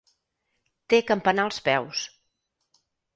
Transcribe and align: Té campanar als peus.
Té 0.93 0.99
campanar 1.11 1.45
als 1.49 1.59
peus. 1.67 2.01